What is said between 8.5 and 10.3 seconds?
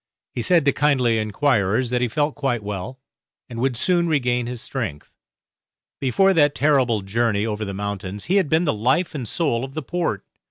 the life and soul of the Port.